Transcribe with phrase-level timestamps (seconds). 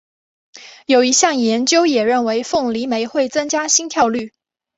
[0.87, 4.33] 有一项研究也认为凤梨酶会增加心跳率。